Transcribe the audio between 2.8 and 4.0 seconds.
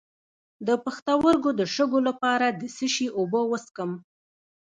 شي اوبه وڅښم؟